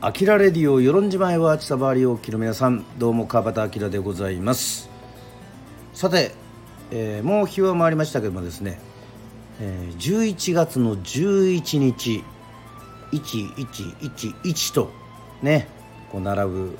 [0.00, 4.88] アキラレディオ与論島へは千葉りおきの皆さんどうも川端明でございます。
[5.92, 6.32] さて、
[6.90, 8.80] えー、もう日は回りましたけどもですね、
[9.60, 12.24] えー、11月の11日
[13.12, 14.92] 1111と
[15.42, 15.68] ね
[16.10, 16.78] こう並ぶ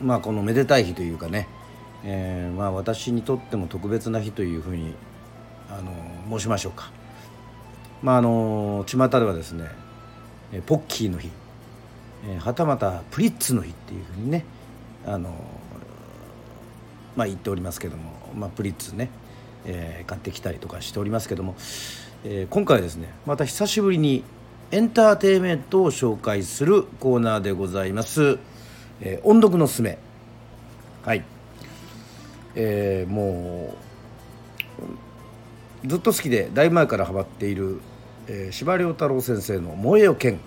[0.00, 1.48] まあこのめでたい日というかね、
[2.04, 4.94] えー、まあ私にとっても特別な日というふうに
[5.70, 7.01] あの申しましょうか。
[8.02, 9.68] まああの巷ではですね
[10.66, 11.30] ポッキーの日、
[12.40, 14.44] はたまたプリッツの日っていうふうにね
[15.06, 15.30] あの
[17.16, 19.10] まあ言っておりますけども、まあ、プリッツね、
[19.64, 21.54] えー、買ってきたりとかしておりますけども、
[22.24, 24.24] えー、今回はですねまた久しぶりに
[24.70, 28.38] エンターテインメントを紹介するコーナーでございます、
[29.00, 29.98] えー、音読のすめ。
[31.04, 31.24] はい、
[32.54, 33.74] えー、も
[35.84, 37.80] うずっと好きでだいぶ前からハマっている、
[38.28, 40.38] えー、司馬遼太郎先生の「燃えよ剣」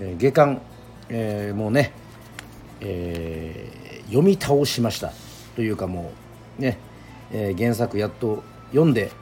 [0.00, 0.60] えー、下巻、
[1.08, 1.92] えー、もうね、
[2.80, 5.12] えー、読み倒しました。
[5.54, 6.12] というかも
[6.58, 6.78] うね、
[7.32, 9.12] えー、原作やっと読んで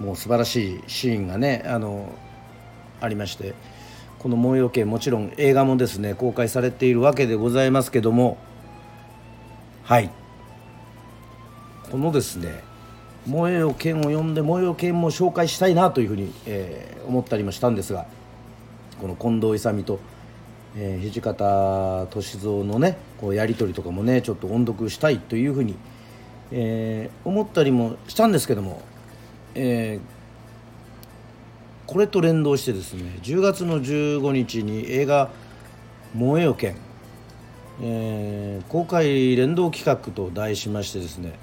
[0.00, 2.12] もう素晴らしいシーンがねあの
[3.00, 3.54] ありまして
[4.18, 8.38] この「燃えよ剣」もちろん映画もですね公開されているわけでございますけども
[9.84, 10.10] はい。
[11.90, 12.62] このですね
[13.26, 18.06] 「燃えよ剣」を読んで「燃えよ剣」も紹介したいなというふうに、えー、思ったりもしたんですが
[19.00, 19.98] この近藤勇と、
[20.76, 25.76] えー、土方歳三のねこうやり取りとかもねちょっと音読したいというふうに、
[26.52, 28.82] えー、思ったりもしたんですけども、
[29.54, 35.30] えー、これと連動してですね10月の15日に映画
[36.14, 36.76] 「燃えよ剣」
[37.82, 41.38] えー、公開連動企画と題しましてですね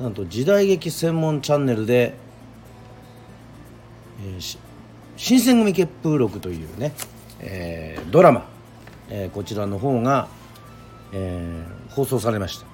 [0.00, 2.14] なんと時代劇専門チャンネルで、
[4.24, 4.58] えー、
[5.16, 6.94] 新選組血風録というね、
[7.38, 8.48] えー、ドラマ、
[9.10, 10.28] えー、こちらの方が、
[11.12, 12.66] えー、放送されました、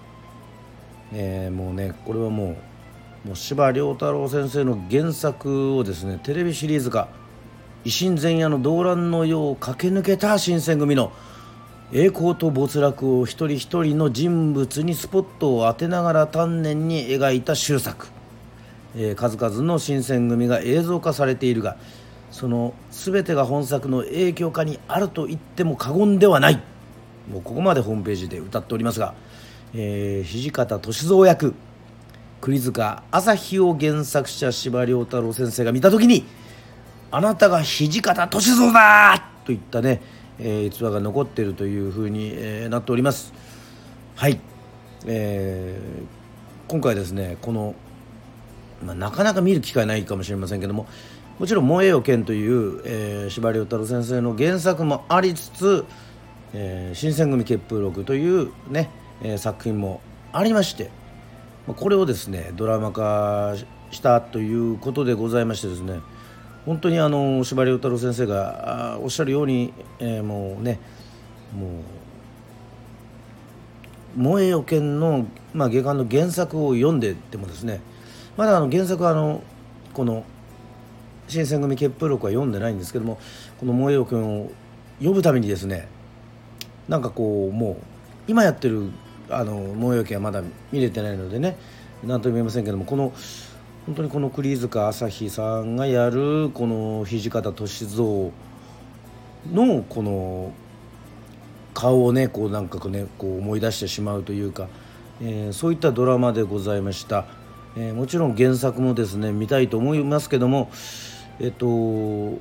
[1.12, 2.56] えー、もうねこれはも
[3.24, 7.08] うもう司馬遼太郎先生の原作をですねテレビシリーズ化
[7.84, 11.10] 維新前夜の動乱の世を駆け抜けた新選組の
[11.92, 18.08] 栄光と没落を一人一人の人物にスポットを当てながら丹念に描いた終作、
[18.96, 21.76] えー、数々の新選組が映像化されているが
[22.32, 26.60] その全てが本作の影響下にあると言っても過言ではない
[27.30, 29.14] もうここまでホームページで歌っておりますが、
[29.72, 31.54] えー、土方歳三役
[32.40, 36.26] 栗塚朝日を原作者司馬太郎先生が見た時に
[37.12, 40.02] 「あなたが土方歳三だ!」といったね、
[40.38, 43.32] えー、逸話が残っているというふうに、えー、なっております。
[44.16, 44.40] はい、
[45.06, 47.74] えー、今回ですねこの、
[48.84, 50.86] まあ、なかなか見る機会ないかもしれませんけども
[51.38, 55.84] もちろん「燃えよ剣」という、え、司馬遼太郎先生の原作もありつつ
[56.54, 58.88] 「えー、新選組血風録」というね、
[59.22, 60.00] えー、作品も
[60.32, 60.90] ありまして
[61.66, 63.54] これをですねドラマ化
[63.90, 66.00] したということでございましてですね
[66.66, 70.80] 本当にあの司馬遼太郎先生がおっしゃるように、えー、もうね
[71.56, 71.68] も
[74.16, 77.80] う「燃えよ剣の」まあ、下巻の原作を読んでてもですね
[78.36, 79.42] まだあの原作はあの
[79.94, 80.24] この
[81.28, 83.18] 「新選組血風録は読んでないんですけども
[83.60, 84.50] この「燃えよ君」を
[85.00, 85.86] 呼ぶためにですね
[86.88, 87.76] なんかこうもう
[88.26, 88.90] 今やってる
[89.30, 91.56] あの燃えよ剣はまだ見れてないのでね
[92.04, 93.12] 何とも言えませんけどもこの
[93.86, 98.32] 本当にこの栗塚朝日さんがやるこの土方歳三
[99.52, 100.52] のこの
[101.72, 104.66] 顔をねこうなんかねこう思い出してしまうというか、
[105.22, 107.26] えー、そういったドラマでございました、
[107.76, 110.68] えー、もちろん原作もですね見たいと思いますけども
[111.38, 112.40] えっと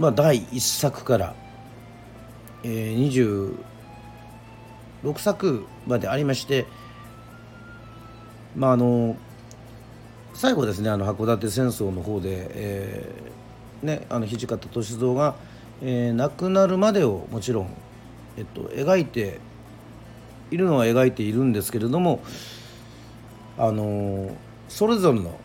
[0.00, 1.34] まあ第1作から、
[2.64, 3.54] えー、
[5.04, 6.66] 26作までありまして
[8.56, 9.16] まああの
[10.34, 15.34] 最後ですねあの函館戦争の方で、えー、ね、あの土方歳三が、
[15.82, 17.74] えー、亡くなるまでをもちろん、
[18.36, 19.38] えっと、描いて
[20.50, 22.22] いるのは描いているんですけれども
[23.58, 24.36] あの
[24.68, 25.38] それぞれの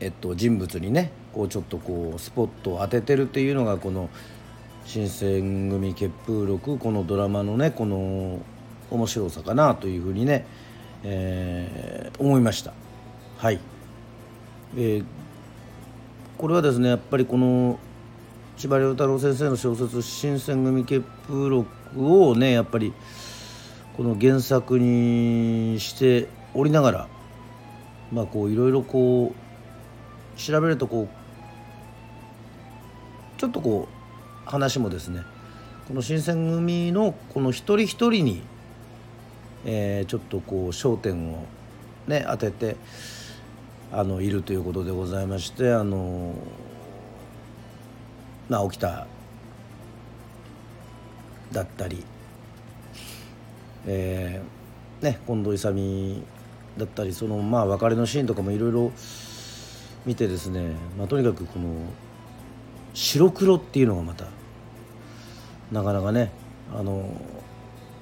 [0.00, 4.10] えっと、人物にねこうちょっとこうスポットを当ててるっていうのがこの
[4.84, 8.40] 「新選組血風録」このドラマのねこの
[8.90, 10.46] 面白さかなというふうにね、
[11.02, 12.72] えー、思いました。
[13.38, 13.60] はい、
[14.78, 15.04] えー、
[16.38, 17.78] これはですねやっぱりこの
[18.56, 21.68] 司馬遼太郎先生の小説「新選組血風録」
[22.00, 22.94] をねやっぱり
[23.94, 27.08] この原作にしておりながら
[28.10, 31.08] まあこういろいろこう調べるとこう
[33.38, 35.20] ちょっとこう話もですね
[35.88, 38.42] この新選組のこの一人一人に、
[39.66, 41.44] えー、ちょっとこう焦点を
[42.06, 42.76] ね当てて
[43.92, 46.34] あのいるということでございましてあの
[48.48, 49.06] 直木田
[51.52, 52.04] だったり、
[53.86, 56.22] えーね、近藤勇
[56.76, 58.92] だったりそのまあ別れのシーンとかもいろいろ
[60.04, 61.74] 見てですね、まあ、とにかくこの
[62.94, 64.26] 白黒っていうのがまた
[65.70, 66.32] なかなかね
[66.74, 67.08] あの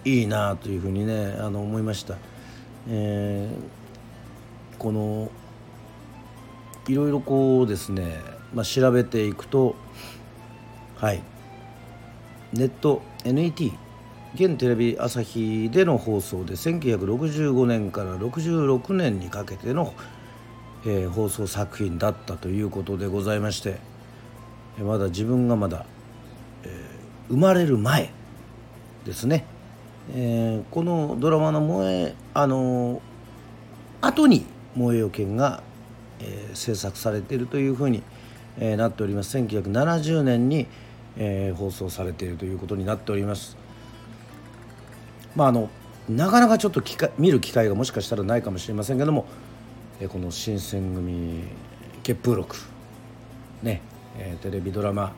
[0.05, 2.17] いいなというふうにねあの思いました。
[2.89, 5.31] えー、この
[6.89, 8.21] いろいろこうですね、
[8.53, 9.77] まあ、調べていくと
[10.97, 11.23] はい。
[12.53, 13.73] ネット NET
[14.35, 19.93] 現テレビ朝日での放送で1965年から66年にかけての、
[20.87, 23.79] えー、放送作品だったということでございまして
[24.79, 25.85] まだ自分がまだ、
[26.65, 28.11] えー、生まれる前
[29.05, 29.45] ですね、
[30.15, 33.01] えー、このドラマの萌えあのー、
[34.01, 35.63] 後に「萌えよ剣」が、
[36.21, 38.03] えー、制作されているというふうに、
[38.59, 39.37] えー、なっております。
[39.39, 40.67] 1970年に、
[41.17, 43.57] えー、放送されているということになっております。
[45.37, 45.71] まああの
[46.09, 49.27] なかなかちょっと機会見る機会がもしかしたらないかもしれませんけども、
[50.01, 51.45] えー、この新選組
[52.03, 52.57] 結風録
[53.63, 53.81] ね
[54.17, 55.13] えー、テレビドラマ、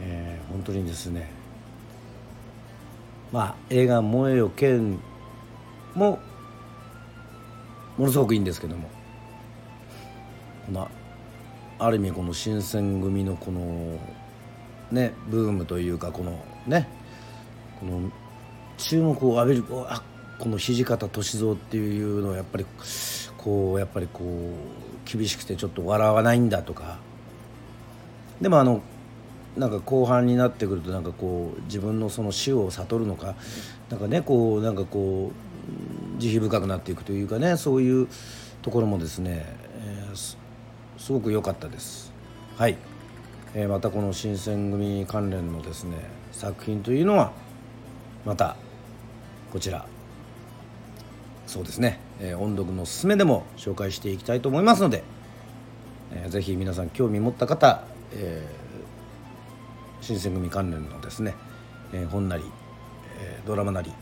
[0.00, 1.30] えー、本当にですね
[3.30, 4.98] まあ映画「燃えよ剣」
[5.94, 6.18] も
[7.96, 8.90] ものすごくいいんですけども
[10.66, 10.90] この
[11.78, 13.98] ある意味この新選組のこの
[14.90, 16.88] ねブームというかこのね
[17.80, 18.10] この
[18.76, 20.02] 注目を浴びるあ
[20.38, 22.66] この土方歳三っていうのはやっぱり
[23.36, 26.98] こうやっぱりこう厳しくてちょっと笑わないんだとか。
[28.40, 28.82] でもあの
[29.56, 33.34] なんか後半になってくるとなんかこう自分のその死を悟るのか
[33.90, 35.30] なんかねこうなんかこ
[36.18, 38.08] う慈悲深くなっていくというかねそういう
[38.62, 39.44] ところもですね、
[39.76, 40.36] えー、
[40.98, 42.12] すごく良かったです。
[42.56, 42.76] はい、
[43.54, 45.96] えー、またこの新選組関連のですね
[46.32, 47.32] 作品というのは
[48.24, 48.56] また
[49.52, 49.86] こちら。
[51.46, 55.02] そうですね、えー、音読のすすめでも紹介していきたいと思いますので、
[56.12, 57.84] えー、ぜひ皆さん興味持った方
[58.14, 61.34] えー、新選組関連のですね、
[61.92, 62.44] えー、本なり、
[63.20, 63.92] えー、ドラマなり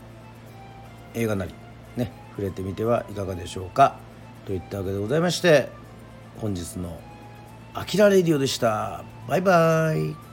[1.13, 1.53] 映画なり
[1.95, 3.99] ね触れてみてはいかがでしょうか。
[4.45, 5.69] といったわけでございまして
[6.37, 6.99] 本日の
[7.73, 9.03] 「あきらレディオ」でした。
[9.27, 10.30] バイバイ。